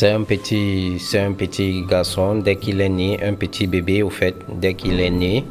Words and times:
C'est 0.00 0.12
un 0.12 0.22
petit, 0.22 0.98
c'est 0.98 1.18
un 1.18 1.32
petit 1.34 1.84
garçon 1.84 2.36
dès 2.36 2.56
qu'il 2.56 2.80
est 2.80 2.88
né, 2.88 3.22
un 3.22 3.34
petit 3.34 3.66
bébé 3.66 4.02
au 4.02 4.08
fait, 4.08 4.34
dès 4.48 4.72
qu'il 4.72 4.98
est 4.98 5.10
né, 5.10 5.44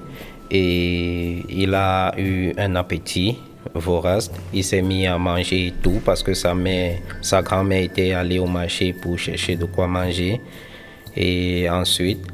et 0.50 1.45
il 1.47 1.75
a 1.75 2.15
eu 2.18 2.54
un 2.57 2.75
appétit 2.75 3.38
vorace. 3.75 4.32
Il 4.51 4.64
s'est 4.64 4.82
mis 4.82 5.05
à 5.05 5.20
manger 5.20 5.71
tout 5.83 6.01
parce 6.04 6.23
que 6.23 6.33
sa 6.33 6.55
mère, 6.55 6.97
sa 7.21 7.43
grand-mère 7.43 7.83
était 7.83 8.14
allée 8.14 8.39
au 8.39 8.47
marché 8.47 8.91
pour 8.91 9.20
chercher 9.20 9.55
de 9.55 9.65
quoi 9.65 9.86
manger. 9.86 10.41
Et 11.16 11.70
ensuite, 11.70 12.25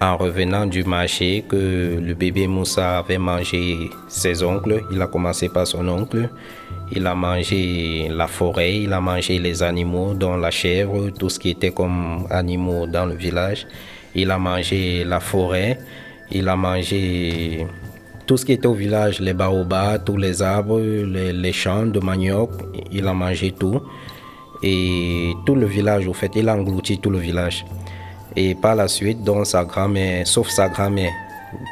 en 0.00 0.16
revenant 0.16 0.66
du 0.66 0.84
marché, 0.84 1.44
que 1.48 1.98
le 2.00 2.14
bébé 2.14 2.46
Moussa 2.46 2.98
avait 2.98 3.18
mangé 3.18 3.90
ses 4.06 4.40
oncles, 4.44 4.84
il 4.92 5.02
a 5.02 5.08
commencé 5.08 5.48
par 5.48 5.66
son 5.66 5.88
oncle. 5.88 6.28
Il 6.92 7.06
a 7.06 7.14
mangé 7.14 8.08
la 8.10 8.28
forêt, 8.28 8.76
il 8.76 8.92
a 8.92 9.00
mangé 9.00 9.38
les 9.38 9.62
animaux, 9.62 10.14
dont 10.14 10.36
la 10.36 10.50
chèvre, 10.50 11.10
tout 11.10 11.28
ce 11.28 11.38
qui 11.38 11.50
était 11.50 11.72
comme 11.72 12.26
animaux 12.30 12.86
dans 12.86 13.06
le 13.06 13.14
village. 13.14 13.66
Il 14.14 14.30
a 14.30 14.38
mangé 14.38 15.04
la 15.04 15.18
forêt, 15.18 15.78
il 16.30 16.48
a 16.48 16.56
mangé 16.56 17.66
tout 18.26 18.36
ce 18.36 18.44
qui 18.44 18.52
était 18.52 18.66
au 18.66 18.74
village, 18.74 19.20
les 19.20 19.34
baobabs, 19.34 20.04
tous 20.04 20.16
les 20.16 20.42
arbres, 20.42 20.80
les, 20.80 21.52
champs 21.52 21.86
de 21.86 22.00
manioc, 22.00 22.50
il 22.90 23.06
a 23.06 23.14
mangé 23.14 23.52
tout. 23.52 23.80
Et 24.62 25.32
tout 25.44 25.54
le 25.54 25.66
village, 25.66 26.06
au 26.08 26.12
fait, 26.12 26.30
il 26.34 26.48
a 26.48 26.54
englouti 26.54 26.98
tout 26.98 27.10
le 27.10 27.18
village. 27.18 27.64
Et 28.34 28.54
par 28.54 28.74
la 28.74 28.88
suite, 28.88 29.18
sa 29.44 29.64
grand-mère, 29.64 30.26
sauf 30.26 30.48
sa 30.48 30.68
grand-mère, 30.68 31.12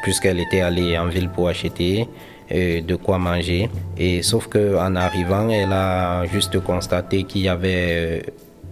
puisqu'elle 0.02 0.40
était 0.40 0.60
allée 0.60 0.96
en 0.96 1.06
ville 1.06 1.28
pour 1.28 1.48
acheter, 1.48 2.08
de 2.50 2.96
quoi 2.96 3.18
manger. 3.18 3.68
Et 3.96 4.22
sauf 4.22 4.48
qu'en 4.48 4.94
arrivant, 4.96 5.48
elle 5.48 5.72
a 5.72 6.26
juste 6.26 6.60
constaté 6.60 7.24
qu'il 7.24 7.42
y 7.42 7.48
avait 7.48 7.88
euh, 7.90 8.20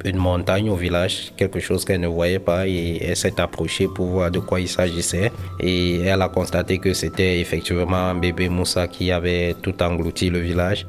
une 0.04 0.16
montagne 0.16 0.68
au 0.68 0.74
village, 0.74 1.32
quelque 1.36 1.60
chose 1.60 1.84
qu'elle 1.84 2.00
ne 2.00 2.08
voyait 2.08 2.38
pas 2.38 2.66
et 2.66 2.98
elle 3.02 3.16
s'est 3.16 3.40
approchée 3.40 3.88
pour 3.94 4.06
voir 4.06 4.30
de 4.30 4.40
quoi 4.40 4.60
il 4.60 4.68
s'agissait. 4.68 5.30
Et 5.60 6.00
elle 6.00 6.22
a 6.22 6.28
constaté 6.28 6.78
que 6.78 6.92
c'était 6.92 7.40
effectivement 7.40 8.08
un 8.10 8.14
bébé 8.14 8.48
Moussa 8.48 8.88
qui 8.88 9.12
avait 9.12 9.54
tout 9.62 9.80
englouti 9.82 10.30
le 10.30 10.40
village. 10.40 10.86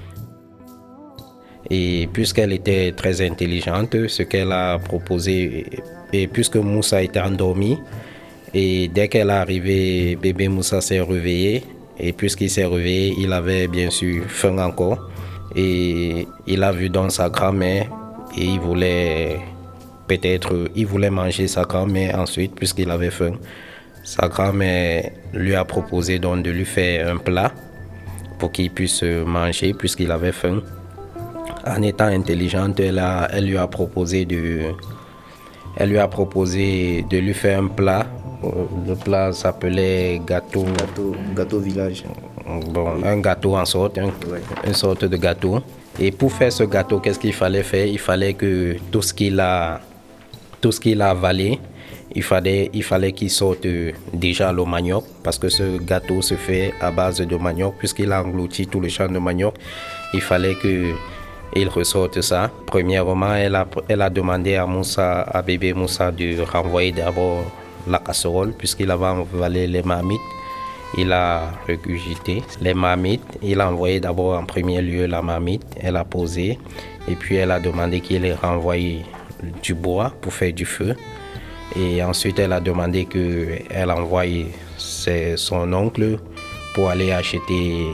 Et 1.70 2.10
puisqu'elle 2.12 2.52
était 2.52 2.92
très 2.92 3.26
intelligente, 3.26 4.08
ce 4.08 4.24
qu'elle 4.24 4.52
a 4.52 4.78
proposé, 4.80 5.66
et 6.12 6.28
puisque 6.28 6.58
Moussa 6.58 7.02
était 7.02 7.22
endormi, 7.22 7.80
et 8.54 8.90
dès 8.90 9.08
qu'elle 9.08 9.30
est 9.30 9.34
arrivée, 9.34 10.16
bébé 10.18 10.50
Moussa 10.50 10.82
s'est 10.82 11.00
réveillé 11.00 11.64
et 12.00 12.14
puisqu'il 12.14 12.50
s'est 12.50 12.66
réveillé, 12.66 13.16
il 13.18 13.32
avait 13.34 13.68
bien 13.68 13.90
sûr 13.90 14.24
faim 14.28 14.58
encore. 14.58 15.10
Et 15.56 16.28
il 16.48 16.64
a 16.64 16.72
vu 16.72 16.90
dans 16.90 17.10
sa 17.10 17.30
grand-mère 17.30 17.88
et 18.36 18.44
il 18.44 18.60
voulait 18.60 19.40
peut-être, 20.08 20.70
il 20.76 20.88
voulait 20.88 21.12
manger 21.12 21.48
sa 21.48 21.64
grand-mère 21.64 22.20
ensuite 22.20 22.56
puisqu'il 22.56 22.90
avait 22.90 23.12
faim. 23.12 23.34
Sa 24.04 24.28
grand-mère 24.28 25.12
lui 25.34 25.56
a 25.56 25.64
proposé 25.64 26.20
donc 26.20 26.44
de 26.44 26.52
lui 26.52 26.66
faire 26.66 27.14
un 27.14 27.18
plat 27.18 27.52
pour 28.40 28.52
qu'il 28.52 28.72
puisse 28.72 29.04
manger 29.04 29.74
puisqu'il 29.74 30.12
avait 30.12 30.32
faim. 30.32 30.62
En 31.66 31.82
étant 31.82 32.08
intelligente, 32.08 32.80
elle, 32.80 33.00
a, 33.00 33.30
elle 33.32 33.46
lui 33.46 33.58
a 33.58 33.68
proposé 33.68 34.26
de, 34.26 34.74
elle 35.78 35.90
lui 35.90 35.98
a 35.98 36.08
proposé 36.08 37.06
de 37.10 37.18
lui 37.20 37.34
faire 37.34 37.60
un 37.60 37.68
plat 37.68 38.06
le 38.88 38.96
plat 38.96 39.32
s'appelait 39.32 40.22
gâteau. 40.26 40.66
Gâteau, 41.36 41.60
village. 41.60 42.04
Bon, 42.70 43.04
un 43.04 43.20
gâteau 43.20 43.56
en 43.56 43.66
sorte, 43.66 44.00
une 44.66 44.74
sorte 44.74 45.06
de 45.06 45.18
gâteau. 45.18 45.62
Et 46.00 46.12
pour 46.12 46.32
faire 46.32 46.52
ce 46.52 46.64
gâteau, 46.64 47.00
qu'est-ce 47.00 47.20
qu'il 47.20 47.34
fallait 47.34 47.64
faire? 47.64 47.86
Il 47.86 48.00
fallait 48.00 48.34
que 48.34 48.76
tout 48.92 49.02
ce 49.02 49.14
qu'il 49.14 49.40
a, 49.40 49.80
tout 50.60 50.72
ce 50.72 50.80
qu'il 50.80 51.02
a 51.02 51.12
avalé, 51.12 51.60
il 52.16 52.24
fallait, 52.24 52.70
il 52.74 52.84
fallait 52.84 53.12
qu'il 53.12 53.30
sorte 53.30 53.68
déjà 54.14 54.52
le 54.52 54.66
manioc, 54.66 55.04
parce 55.24 55.38
que 55.38 55.50
ce 55.50 55.78
gâteau 55.78 56.22
se 56.22 56.36
fait 56.36 56.74
à 56.82 56.92
base 56.92 57.22
de 57.22 57.36
manioc, 57.36 57.76
puisqu'il 57.78 58.12
a 58.12 58.24
englouti 58.24 58.68
tout 58.68 58.80
le 58.80 58.90
champ 58.90 59.08
de 59.08 59.20
manioc. 59.20 59.56
Il 60.14 60.22
fallait 60.22 60.56
que 60.56 60.92
il 61.56 61.70
ressorte 61.70 62.20
ça. 62.22 62.50
Premièrement, 62.66 63.36
elle 63.36 63.56
a, 63.56 63.68
elle 63.88 64.02
a 64.02 64.10
demandé 64.10 64.56
à 64.56 64.66
Moussa, 64.66 65.22
à 65.22 65.42
bébé 65.42 65.74
Moussa, 65.74 66.12
de 66.12 66.42
renvoyer 66.42 66.92
d'abord 66.92 67.44
la 67.88 68.00
casserole 68.00 68.54
puisqu'il 68.54 68.92
avait 68.92 69.06
avalé 69.06 69.68
les 69.68 69.84
marmites. 69.84 70.22
Il 70.98 71.12
a 71.12 71.52
regurgité 71.68 72.44
les 72.62 72.74
marmites. 72.74 73.40
Il 73.42 73.60
a 73.62 73.70
envoyé 73.70 74.00
d'abord 74.00 74.38
en 74.38 74.46
premier 74.46 74.82
lieu 74.82 75.08
la 75.08 75.22
marmite. 75.22 75.66
Elle 75.80 75.98
a 75.98 76.06
posé. 76.06 76.60
Et 77.08 77.16
puis 77.16 77.36
elle 77.36 77.52
a 77.52 77.60
demandé 77.60 78.00
qu'il 78.00 78.26
ait 78.26 78.36
renvoyé 78.36 79.04
du 79.62 79.74
bois 79.74 80.14
pour 80.22 80.34
faire 80.34 80.54
du 80.54 80.66
feu. 80.66 80.96
Et 81.76 82.04
ensuite 82.04 82.38
elle 82.38 82.54
a 82.54 82.60
demandé 82.60 83.06
qu'elle 83.06 83.92
envoie 83.92 84.26
son 84.78 85.74
oncle 85.74 86.20
pour 86.76 86.90
aller 86.90 87.12
acheter 87.12 87.88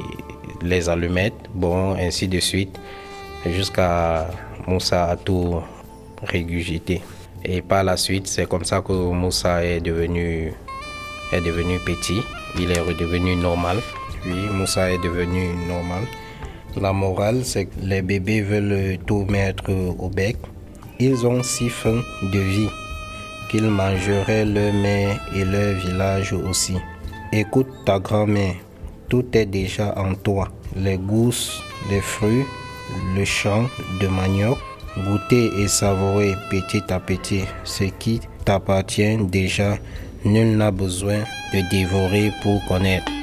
les 0.62 0.90
allumettes. 0.90 1.50
Bon, 1.54 1.96
ainsi 1.96 2.28
de 2.28 2.40
suite. 2.40 2.78
Jusqu'à 3.46 4.28
Moussa 4.68 5.06
a 5.06 5.16
tout 5.16 5.62
régurgité. 6.22 7.02
Et 7.46 7.62
par 7.62 7.84
la 7.84 7.98
suite, 7.98 8.28
c'est 8.28 8.48
comme 8.48 8.66
ça 8.66 8.82
que 8.82 8.94
Moussa 8.94 9.64
est 9.64 9.80
devenu, 9.80 10.54
est 11.32 11.42
devenu 11.42 11.80
petit. 11.80 12.22
Il 12.60 12.72
est 12.72 12.80
redevenu 12.80 13.36
normal. 13.36 13.78
Oui, 14.26 14.48
Moussa 14.52 14.92
est 14.92 15.02
devenu 15.02 15.48
normal. 15.68 16.04
La 16.76 16.94
morale, 16.94 17.44
c'est 17.44 17.66
que 17.66 17.76
les 17.82 18.02
bébés 18.02 18.42
veulent 18.42 18.98
tout 19.06 19.26
mettre 19.30 19.72
au 19.72 20.10
bec. 20.10 20.38
Ils 21.00 21.26
ont 21.26 21.42
si 21.44 21.70
faim 21.70 22.02
de 22.22 22.40
vie 22.40 22.70
qu'ils 23.50 23.70
mangeraient 23.70 24.46
leur 24.46 24.74
mère 24.74 25.20
et 25.36 25.44
leur 25.44 25.74
village 25.76 26.34
aussi. 26.34 26.76
Écoute 27.32 27.68
ta 27.86 28.00
grand-mère, 28.00 28.56
tout 29.08 29.26
est 29.34 29.46
déjà 29.46 29.98
en 29.98 30.14
toi. 30.14 30.50
Les 30.76 30.98
gousses, 30.98 31.62
les 31.90 32.02
fruits, 32.02 32.46
le 33.16 33.26
champ 33.26 33.66
de 34.00 34.08
manioc, 34.08 34.58
Goûter 35.06 35.52
et 35.58 35.68
savourer 35.68 36.36
petit 36.50 36.84
à 36.90 37.00
petit 37.00 37.44
ce 37.64 37.86
qui 37.86 38.20
t'appartient 38.46 39.18
déjà. 39.18 39.78
Nul 40.26 40.58
n'a 40.58 40.72
besoin 40.72 41.20
de 41.54 41.70
dévorer 41.70 42.32
pour 42.44 42.64
connaître. 42.68 43.19